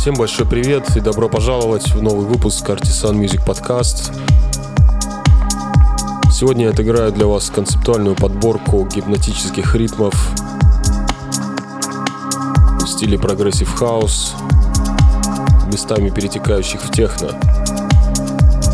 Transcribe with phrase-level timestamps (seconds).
[0.00, 4.10] Всем большой привет и добро пожаловать в новый выпуск Artisan Music Podcast.
[6.32, 10.14] Сегодня я отыграю для вас концептуальную подборку гипнотических ритмов
[12.80, 14.32] в стиле progressive house,
[15.70, 17.38] местами перетекающих в техно.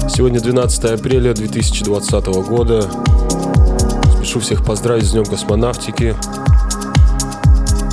[0.08, 2.88] Сегодня 12 апреля 2020 года.
[4.16, 6.14] Спешу всех поздравить с Днем космонавтики.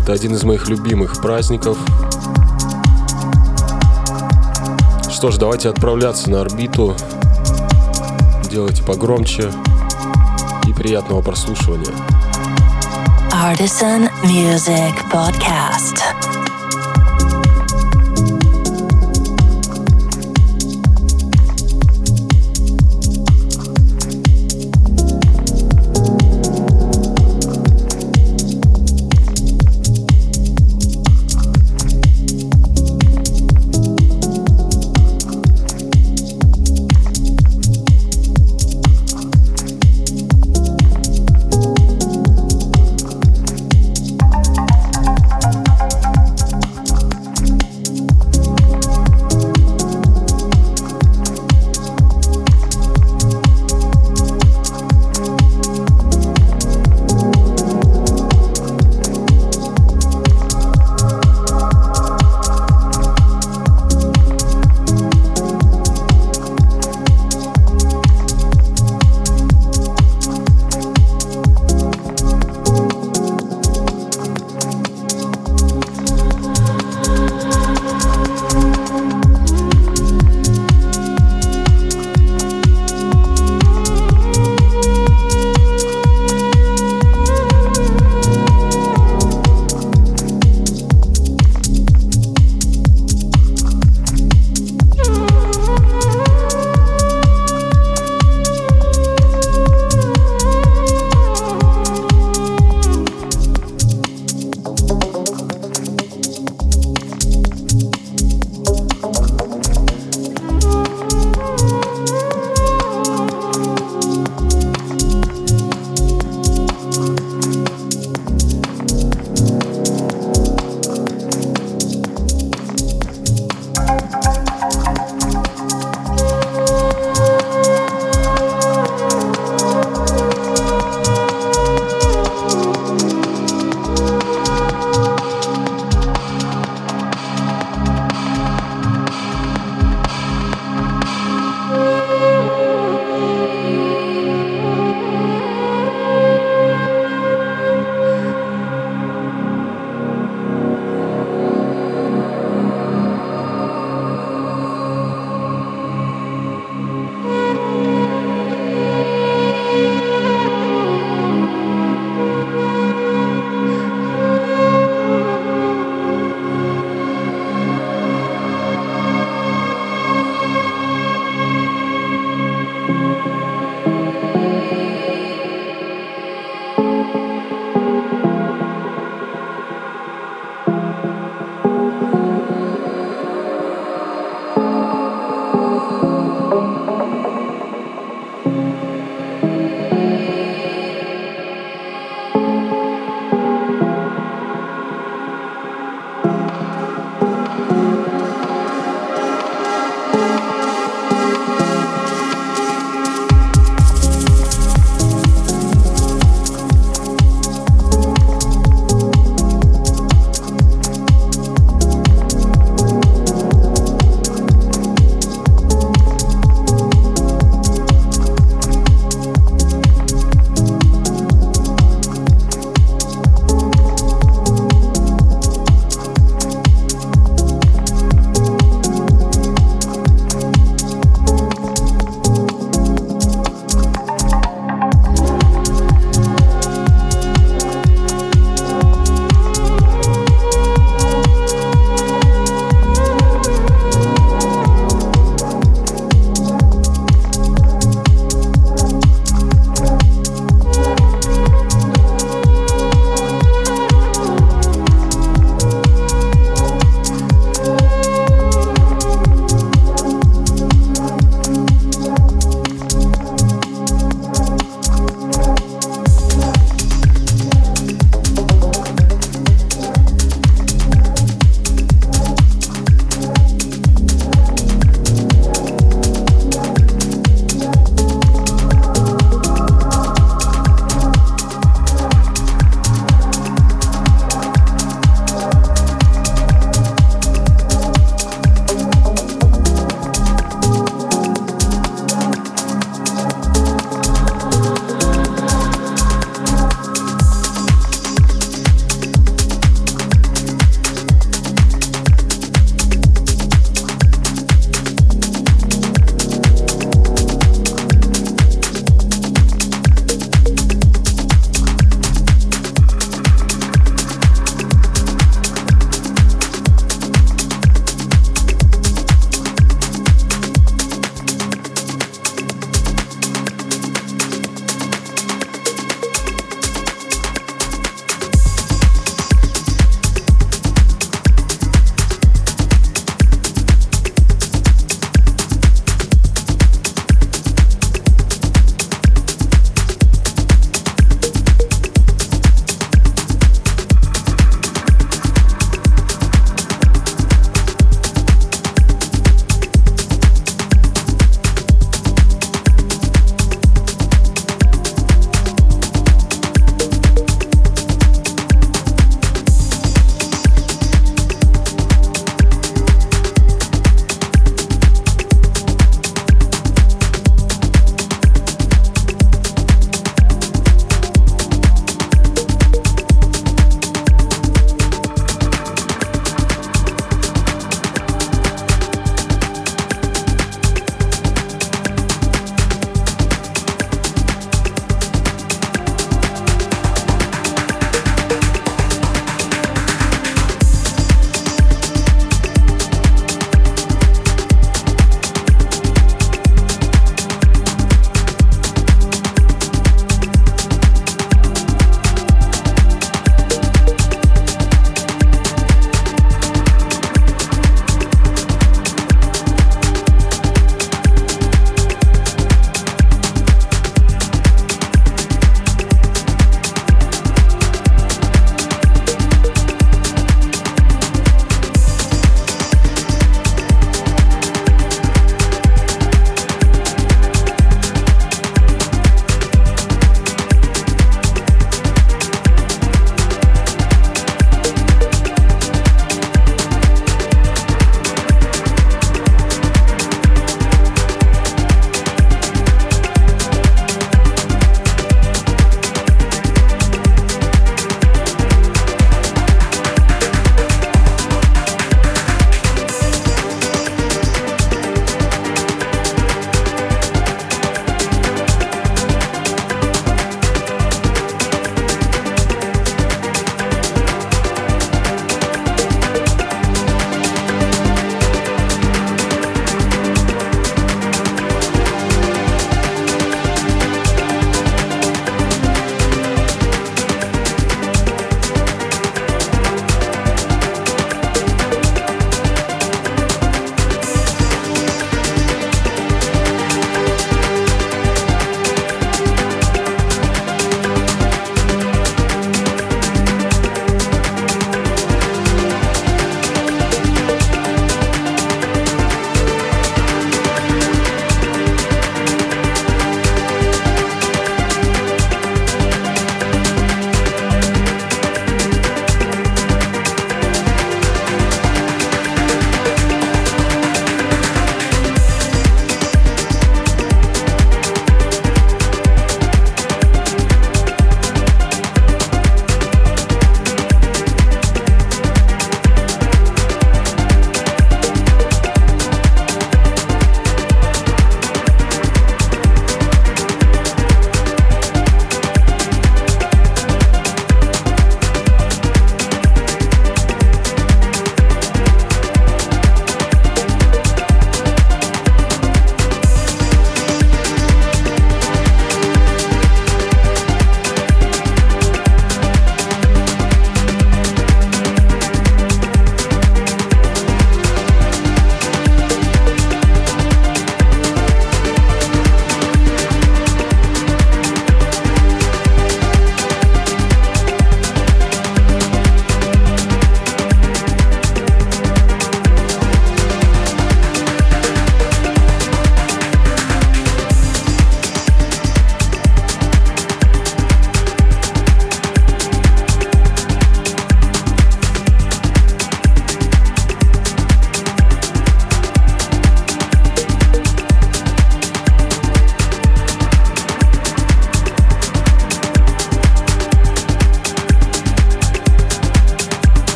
[0.00, 1.76] Это один из моих любимых праздников–
[5.16, 6.94] Что ж, давайте отправляться на орбиту.
[8.50, 9.50] Делайте погромче
[10.68, 11.90] и приятного прослушивания.
[13.32, 16.45] Artisan Music Podcast.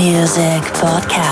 [0.00, 1.29] Music Podcast.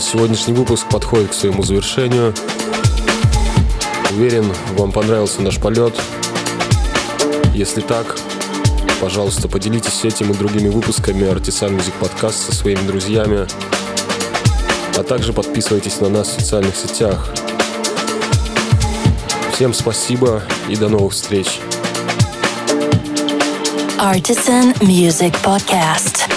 [0.00, 2.34] Сегодняшний выпуск подходит к своему завершению.
[4.10, 5.94] Уверен, вам понравился наш полет.
[7.54, 8.16] Если так,
[9.00, 13.46] пожалуйста, поделитесь этим и другими выпусками Artisan Music Podcast со своими друзьями,
[14.96, 17.32] а также подписывайтесь на нас в социальных сетях.
[19.52, 21.60] Всем спасибо и до новых встреч.
[23.98, 26.29] Artisan Music Podcast.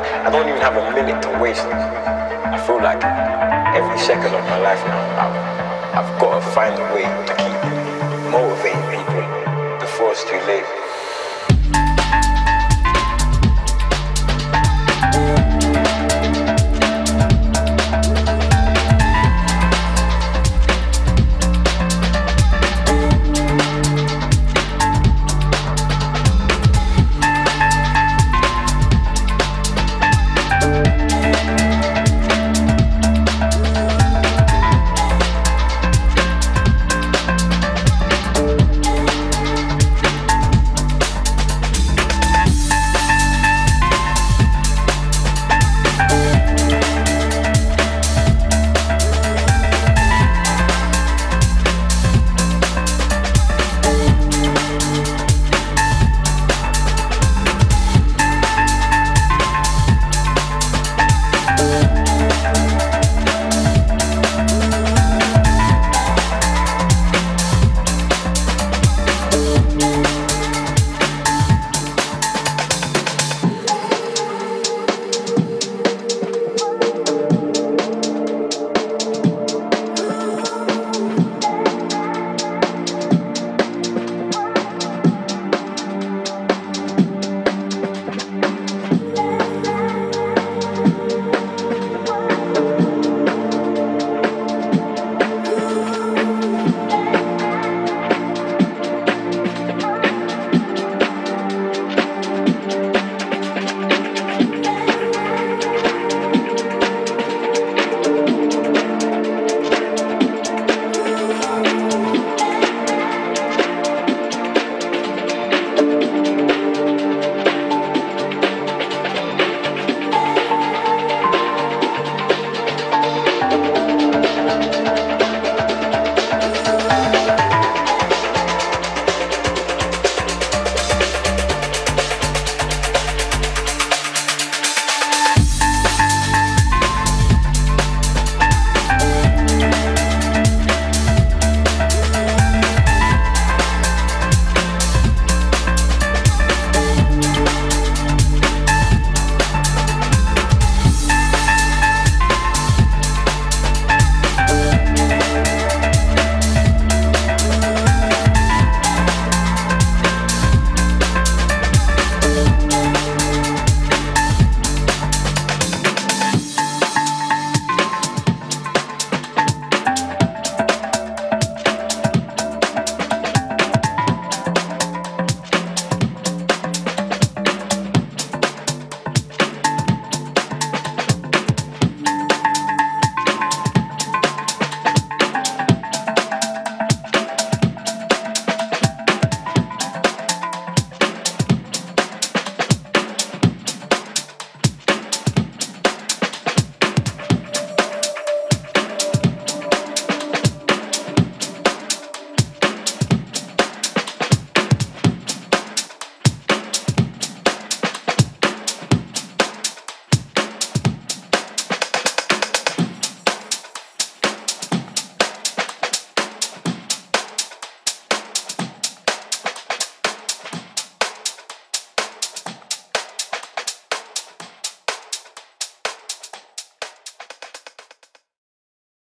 [0.00, 1.66] I, I don't even have a minute to waste.
[1.66, 3.02] I feel like
[3.76, 7.58] every second of my life now, I've, I've got to find a way to keep
[8.32, 10.79] motivating people before it's too late.